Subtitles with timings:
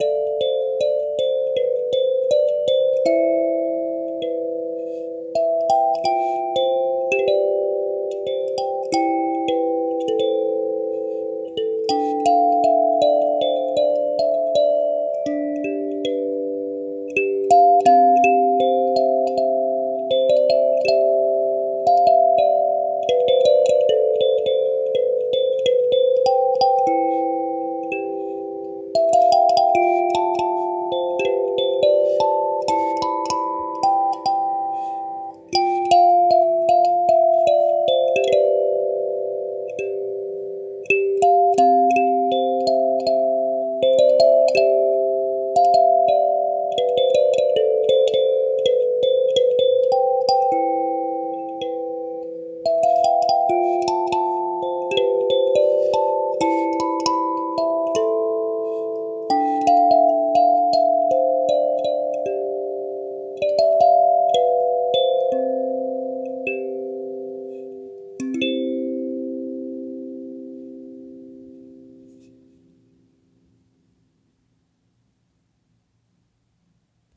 [0.00, 0.49] you